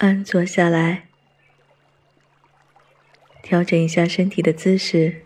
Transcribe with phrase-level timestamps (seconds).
[0.00, 1.08] 安坐下来，
[3.42, 5.24] 调整一下身体的姿势，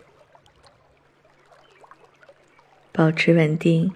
[2.91, 3.93] 保持稳定。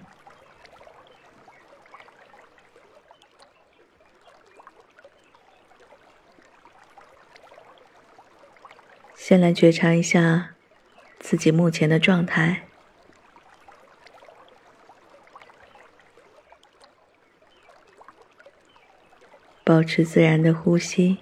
[9.16, 10.54] 先来觉察一下
[11.18, 12.67] 自己目前的状态，
[19.68, 21.18] 保持自然的呼吸，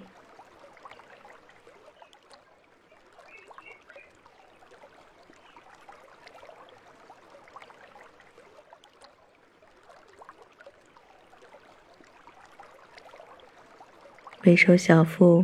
[14.39, 15.43] 回收小腹。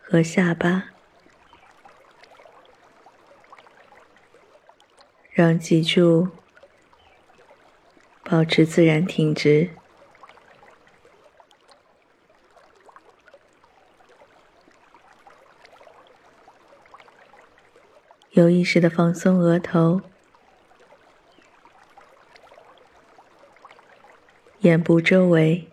[0.00, 0.90] 和下巴，
[5.32, 6.28] 让脊柱
[8.22, 9.70] 保持自然挺直，
[18.32, 20.00] 有意识的放松额头、
[24.60, 25.68] 眼部周围。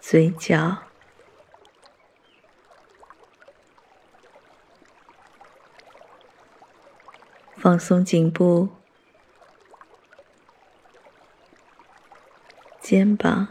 [0.00, 0.82] 嘴角，
[7.56, 8.68] 放松颈部、
[12.80, 13.48] 肩膀，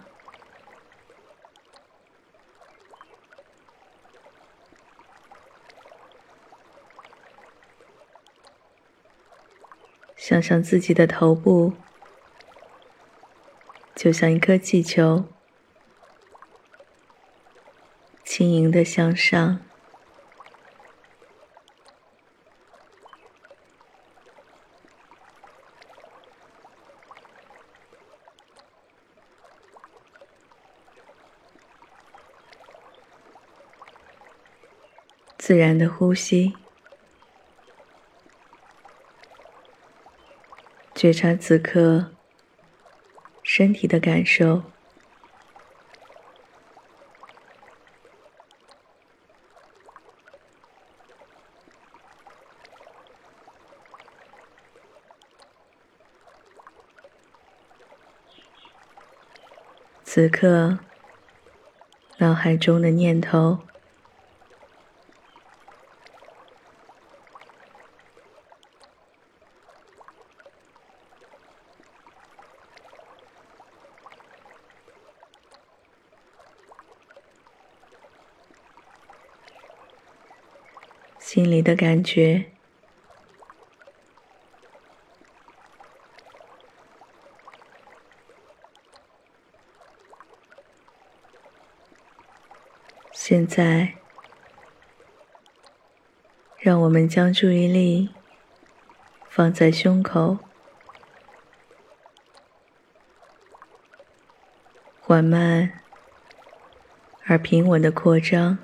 [10.25, 11.73] 想象自己的头部
[13.93, 15.25] 就像一颗气球。
[18.23, 19.59] 轻盈的向上，
[35.37, 36.55] 自然的呼吸，
[41.03, 42.13] 觉察此刻
[43.43, 44.63] 身体的感受。
[60.05, 60.79] 此刻，
[62.19, 63.59] 脑海中的念头、
[81.33, 82.45] 心里的感觉。
[93.11, 93.95] 现在，
[96.59, 98.13] 让我们将注意力
[99.27, 100.37] 放在胸口，
[105.01, 105.81] 缓慢
[107.25, 108.59] 而平稳的扩张、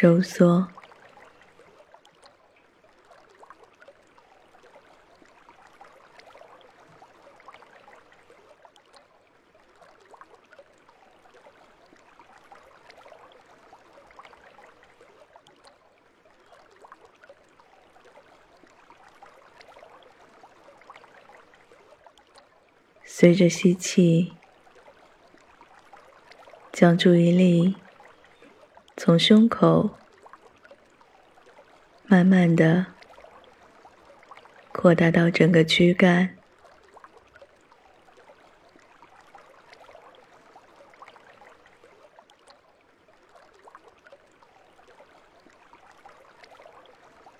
[0.00, 0.66] 收缩。
[23.04, 24.32] 随着吸气，
[26.72, 27.76] 将注意力
[29.10, 29.90] 从胸口
[32.04, 32.86] 慢慢的
[34.70, 36.36] 扩大到整个躯干，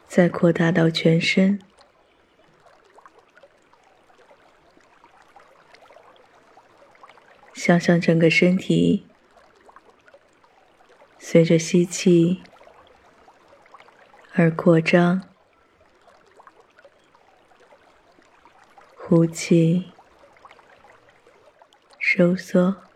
[0.08, 1.60] 再扩大到全身。
[7.54, 9.06] 想象整个身体
[11.32, 12.42] 随着吸气
[14.34, 15.28] 而扩张，
[18.96, 19.92] 呼气
[22.00, 22.89] 收缩。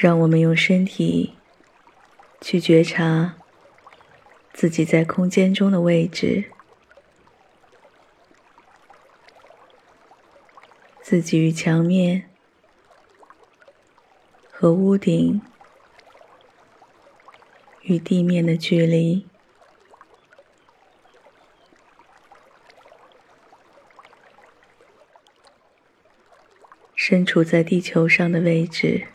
[0.00, 1.34] 让我们用身体
[2.40, 3.34] 去觉察
[4.52, 6.52] 自己在空间中的位置，
[11.02, 12.30] 自己与墙面
[14.52, 15.42] 和屋顶
[17.82, 19.26] 与地面的距离。
[26.94, 29.08] 身处在地球上的位置，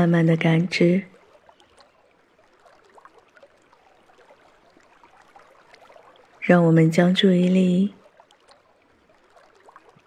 [0.00, 1.02] 慢慢的感知，
[6.40, 7.92] 让我们将注意力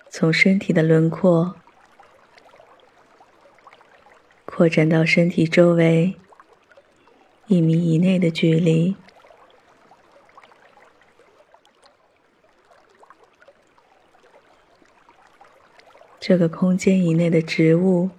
[0.10, 1.54] 从身体的轮廓
[4.46, 6.16] 扩展到身体周围
[7.46, 8.96] 一米以内的距离。
[16.20, 18.10] 这个空间以内的植物、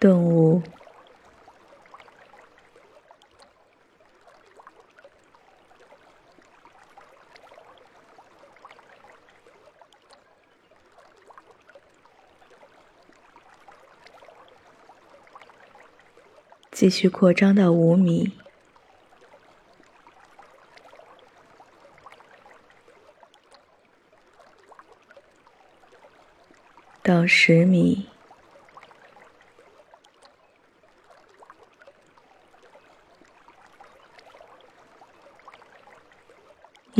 [0.00, 0.62] 动物，
[16.70, 18.38] 继续扩张到五米。
[27.02, 28.06] 到十米，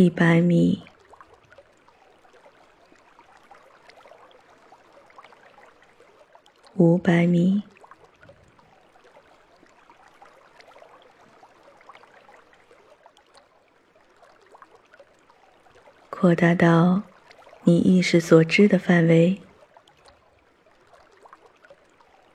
[0.00, 0.84] 一百米，
[6.76, 7.64] 五百米，
[16.08, 17.02] 扩大到
[17.64, 19.42] 你意识所知的范围。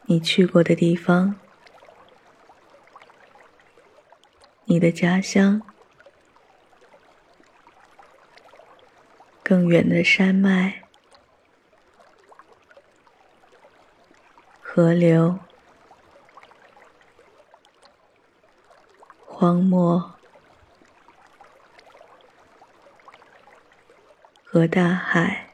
[0.08, 1.40] 你去过的地方，
[4.66, 5.62] 你的家乡，
[9.54, 10.82] 更远的山脉、
[14.60, 15.38] 河流、
[19.28, 20.16] 荒漠
[24.44, 25.52] 和大海。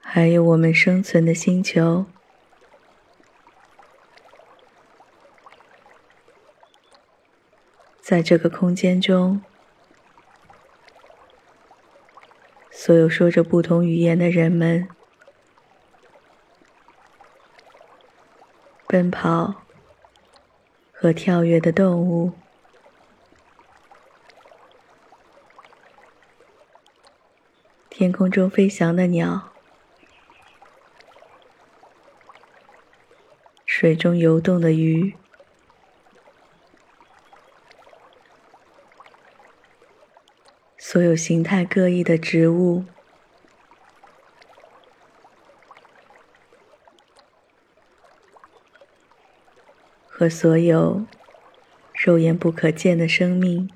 [0.00, 2.04] 还有我们生存的星球，
[8.10, 9.40] 在这个空间中，
[12.68, 14.88] 所有说着不同语言的人们，
[18.88, 19.62] 奔跑
[20.90, 22.32] 和跳跃的动物，
[27.88, 29.52] 天空中飞翔的鸟。
[33.64, 35.14] 水中游动的鱼，
[40.92, 42.84] 所有形态各异的植物，
[50.08, 51.06] 和所有
[51.94, 53.70] 肉眼不可见的生命。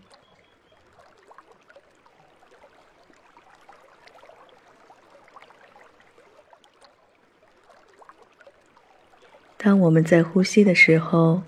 [9.56, 11.44] 当我们在呼吸的时候，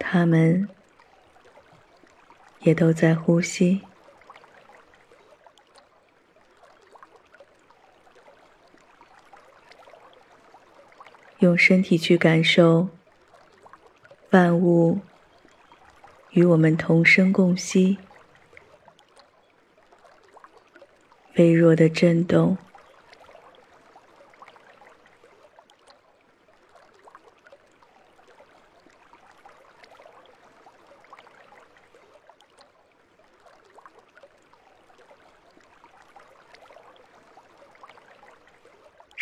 [0.00, 0.68] 他们
[2.66, 3.80] 也都在呼吸。
[11.38, 12.88] 用身体去感受
[14.30, 14.98] 万物
[16.30, 17.98] 与我们同生共息，
[21.36, 22.58] 微弱的震动。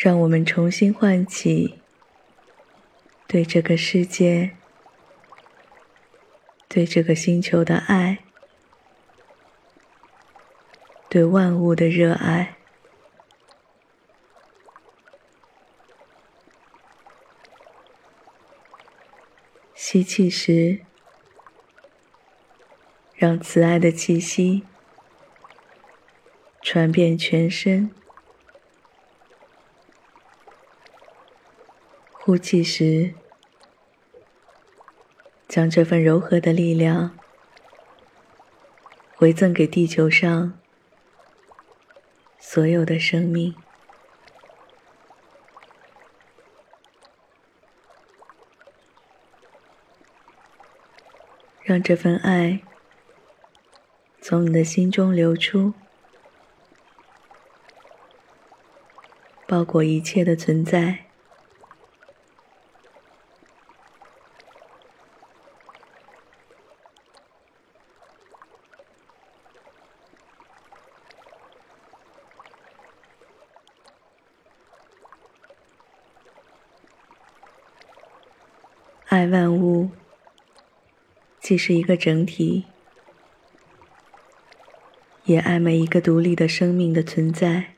[0.04, 1.80] 让我们重新唤起
[3.26, 4.54] 对这个世界、
[6.68, 8.18] 对这个星球的爱，
[11.08, 12.58] 对万物的热爱。
[19.75, 20.80] 吸气时，
[23.14, 24.64] 让慈爱的气息
[26.61, 27.90] 传遍全身。
[32.26, 33.12] 呼气时，
[35.46, 37.18] 将这份柔和的力量
[39.14, 40.58] 回赠给地球上
[42.38, 43.54] 所有的生命。
[51.62, 52.62] 让这份爱
[54.22, 55.74] 从你的心中流出，
[59.46, 61.03] 包裹一切的存在。
[79.14, 79.90] 爱万物。
[81.40, 82.64] 既是一个整体，
[85.23, 87.75] 也爱每一个独立的生命的存在，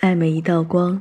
[0.00, 1.00] 爱每一道光，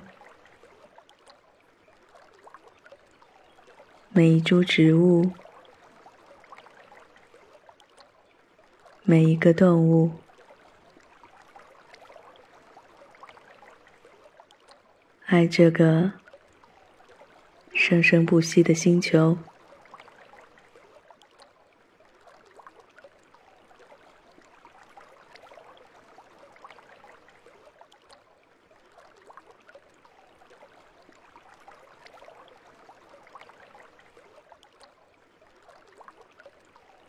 [4.11, 5.31] 每一株植物，
[9.05, 10.11] 每一个动物。
[15.25, 16.13] 爱这个
[17.73, 19.37] 生生不息的星球。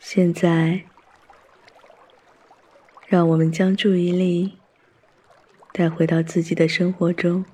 [0.01, 0.85] 现在，
[3.15, 4.59] 让我们将注意力
[5.73, 7.45] 带回到自己的生活中。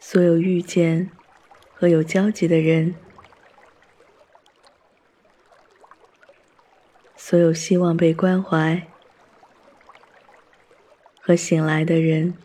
[0.00, 1.12] 所有遇见
[1.72, 2.96] 和有交集的人，
[7.14, 8.88] 所有希望被关怀
[11.20, 12.36] 和醒来的人，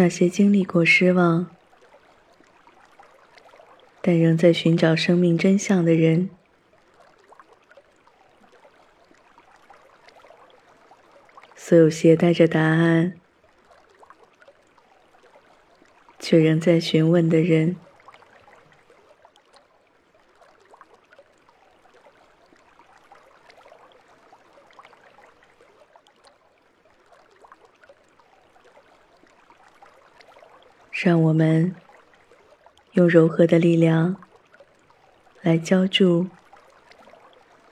[0.00, 1.54] 那些经历过失望
[4.00, 6.30] 但仍在寻找生命真相的人。
[11.54, 13.12] 所有携带着答案
[16.18, 17.76] 却仍在询问的人，
[31.10, 31.74] 让我们
[32.92, 34.14] 用柔和的力量
[35.42, 36.28] 来浇筑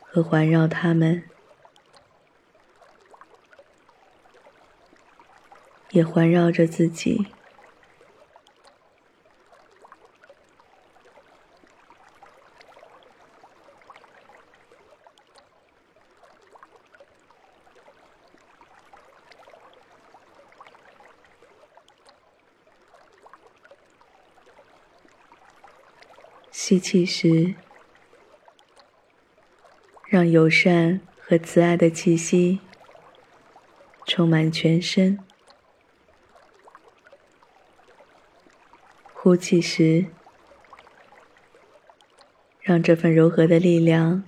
[0.02, 1.22] 和环绕他们。
[5.90, 7.28] 也环绕着自己，
[26.78, 27.56] 吸气时，
[30.06, 32.60] 让友善和慈爱的气息
[34.06, 35.18] 充满全身。
[39.12, 40.06] 呼气时，
[42.60, 44.22] 让这份柔和的力量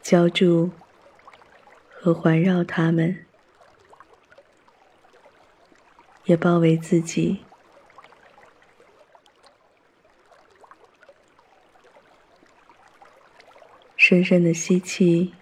[0.00, 0.70] 浇筑
[1.90, 3.26] 和环绕他们，
[6.26, 7.44] 也包围自己。
[14.12, 15.32] 深深的吸气，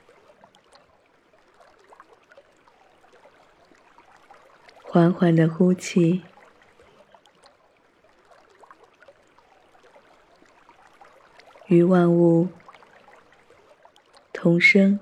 [4.85, 6.23] 缓缓的呼气。
[11.67, 12.49] 与万物
[14.33, 15.01] 同生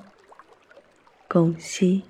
[1.29, 2.05] 共息。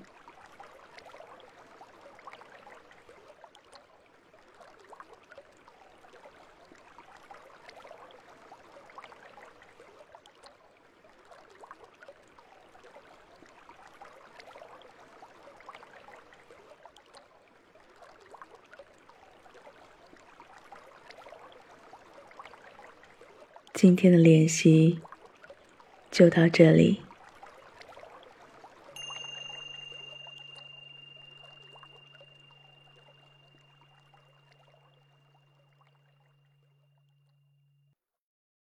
[23.80, 24.98] 今天的练习
[26.10, 27.07] 就到这里。